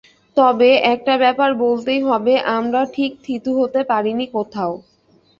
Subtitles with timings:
[0.37, 4.73] তবে একটা ব্যাপার বলতেই হবে, আমরা ঠিক থিতু হতে পারিনি কোথাও।